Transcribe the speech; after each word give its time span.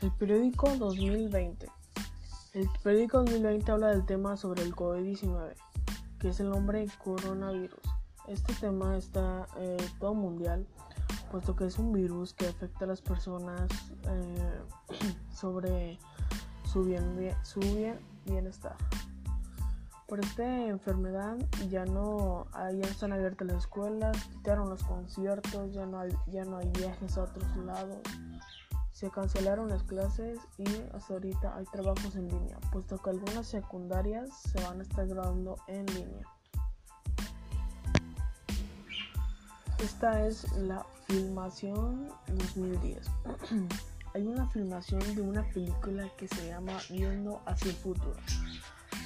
El 0.00 0.12
periódico 0.12 0.68
2020. 0.76 1.66
El 2.54 2.70
periódico 2.84 3.18
2020 3.18 3.72
habla 3.72 3.88
del 3.88 4.06
tema 4.06 4.36
sobre 4.36 4.62
el 4.62 4.72
COVID-19, 4.72 5.54
que 6.20 6.28
es 6.28 6.38
el 6.38 6.50
nombre 6.50 6.86
coronavirus. 7.02 7.80
Este 8.28 8.54
tema 8.54 8.96
está 8.96 9.48
eh, 9.56 9.76
todo 9.98 10.14
mundial, 10.14 10.64
puesto 11.32 11.56
que 11.56 11.66
es 11.66 11.80
un 11.80 11.92
virus 11.92 12.32
que 12.32 12.46
afecta 12.46 12.84
a 12.84 12.88
las 12.88 13.02
personas 13.02 13.68
eh, 14.04 14.60
sobre 15.34 15.98
su, 16.64 16.84
bien, 16.84 17.34
su 17.42 17.58
bienestar. 18.24 18.76
Por 20.06 20.20
esta 20.20 20.66
enfermedad 20.66 21.38
ya 21.70 21.84
no, 21.84 22.46
ya 22.54 22.88
están 22.88 23.12
abiertas 23.12 23.48
las 23.48 23.56
escuelas, 23.64 24.16
quitaron 24.28 24.70
los 24.70 24.84
conciertos, 24.84 25.74
ya 25.74 25.86
no 25.86 25.98
hay, 25.98 26.12
ya 26.28 26.44
no 26.44 26.58
hay 26.58 26.68
viajes 26.68 27.18
a 27.18 27.24
otros 27.24 27.56
lados. 27.56 27.98
Se 28.98 29.10
cancelaron 29.10 29.68
las 29.68 29.84
clases 29.84 30.40
y 30.56 30.64
hasta 30.92 31.14
ahorita 31.14 31.54
hay 31.56 31.64
trabajos 31.66 32.16
en 32.16 32.26
línea, 32.26 32.58
puesto 32.72 32.98
que 32.98 33.10
algunas 33.10 33.46
secundarias 33.46 34.28
se 34.40 34.60
van 34.64 34.80
a 34.80 34.82
estar 34.82 35.06
graduando 35.06 35.56
en 35.68 35.86
línea. 35.86 36.26
Esta 39.78 40.26
es 40.26 40.50
la 40.56 40.84
filmación 41.06 42.08
2010. 42.26 43.06
hay 44.14 44.26
una 44.26 44.48
filmación 44.48 45.14
de 45.14 45.22
una 45.22 45.48
película 45.50 46.08
que 46.16 46.26
se 46.26 46.48
llama 46.48 46.76
Viendo 46.90 47.40
hacia 47.46 47.70
el 47.70 47.76
futuro. 47.76 48.16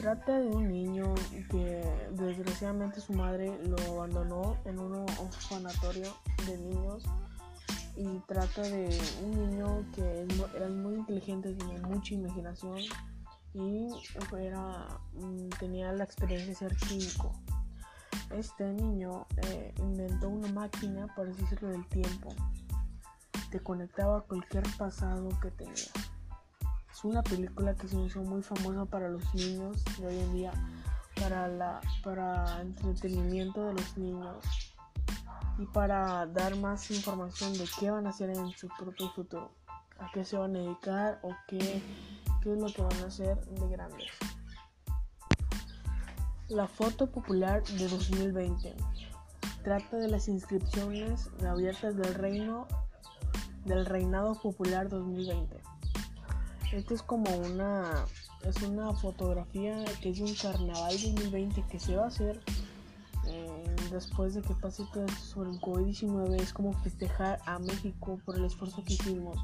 Trata 0.00 0.40
de 0.40 0.46
un 0.46 0.68
niño 0.68 1.14
que 1.50 1.84
desgraciadamente 2.12 3.02
su 3.02 3.12
madre 3.12 3.60
lo 3.66 3.76
abandonó 3.92 4.56
en 4.64 4.78
un 4.78 4.94
orfanatorio 4.94 6.16
de 6.46 6.56
niños 6.56 7.04
y 8.02 8.18
trata 8.26 8.62
de 8.62 8.98
un 9.22 9.30
niño 9.30 9.84
que 9.94 10.26
era 10.56 10.68
muy 10.68 10.94
inteligente, 10.96 11.54
tenía 11.54 11.80
mucha 11.82 12.14
imaginación 12.14 12.78
y 13.54 13.88
era, 14.38 15.00
mm, 15.14 15.48
tenía 15.60 15.92
la 15.92 16.04
experiencia 16.04 16.48
de 16.48 16.54
ser 16.54 16.76
químico. 16.76 17.32
Este 18.30 18.64
niño 18.72 19.26
eh, 19.46 19.74
inventó 19.78 20.28
una 20.28 20.48
máquina 20.48 21.06
para 21.14 21.28
decirlo 21.28 21.68
del 21.68 21.86
tiempo. 21.88 22.34
Te 23.50 23.60
conectaba 23.60 24.18
a 24.18 24.20
cualquier 24.22 24.64
pasado 24.78 25.28
que 25.40 25.50
tenía 25.50 25.92
una 27.04 27.22
película 27.22 27.74
que 27.74 27.88
se 27.88 27.98
hizo 28.00 28.22
muy 28.22 28.42
famosa 28.42 28.84
para 28.84 29.08
los 29.08 29.34
niños 29.34 29.84
de 29.98 30.06
hoy 30.06 30.18
en 30.18 30.34
día, 30.34 30.52
para, 31.20 31.48
la, 31.48 31.80
para 32.02 32.60
entretenimiento 32.60 33.66
de 33.66 33.74
los 33.74 33.98
niños 33.98 34.71
para 35.66 36.26
dar 36.26 36.56
más 36.56 36.90
información 36.90 37.52
de 37.54 37.64
qué 37.78 37.90
van 37.90 38.06
a 38.06 38.10
hacer 38.10 38.30
en 38.30 38.50
su 38.50 38.68
propio 38.78 39.10
futuro, 39.10 39.52
a 39.98 40.10
qué 40.12 40.24
se 40.24 40.36
van 40.36 40.56
a 40.56 40.60
dedicar 40.60 41.20
o 41.22 41.34
qué, 41.48 41.58
es 41.58 42.58
lo 42.58 42.66
que 42.66 42.82
van 42.82 43.02
a 43.02 43.06
hacer 43.06 43.38
de 43.46 43.68
grandes. 43.68 44.10
La 46.48 46.66
foto 46.66 47.10
popular 47.10 47.62
de 47.62 47.88
2020 47.88 48.74
trata 49.62 49.96
de 49.96 50.08
las 50.08 50.28
inscripciones 50.28 51.30
abiertas 51.46 51.96
del 51.96 52.14
reino 52.14 52.66
del 53.64 53.86
reinado 53.86 54.34
popular 54.34 54.88
2020. 54.88 55.60
Esto 56.72 56.94
es 56.94 57.02
como 57.02 57.30
una 57.36 58.04
es 58.44 58.60
una 58.62 58.92
fotografía 58.94 59.84
que 60.00 60.10
es 60.10 60.18
de 60.18 60.24
un 60.24 60.34
carnaval 60.34 60.92
2020 61.00 61.62
que 61.70 61.78
se 61.78 61.96
va 61.96 62.04
a 62.04 62.08
hacer 62.08 62.40
después 63.92 64.34
de 64.34 64.42
que 64.42 64.54
pase 64.54 64.84
todo 64.92 65.04
esto 65.04 65.20
sobre 65.20 65.50
el 65.50 65.60
COVID-19 65.60 66.40
es 66.40 66.52
como 66.52 66.72
festejar 66.72 67.38
a 67.46 67.58
México 67.58 68.18
por 68.24 68.36
el 68.36 68.44
esfuerzo 68.44 68.82
que 68.84 68.94
hicimos. 68.94 69.36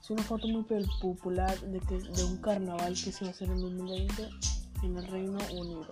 Es 0.00 0.10
una 0.10 0.22
foto 0.22 0.46
muy 0.48 0.64
popular 1.00 1.58
de, 1.60 1.80
que, 1.80 1.98
de 1.98 2.24
un 2.24 2.36
carnaval 2.38 2.94
que 2.94 3.12
se 3.12 3.24
va 3.24 3.28
a 3.28 3.30
hacer 3.30 3.48
en 3.50 3.60
2020 3.60 4.28
en 4.82 4.96
el 4.96 5.06
Reino 5.06 5.38
Unido. 5.52 5.86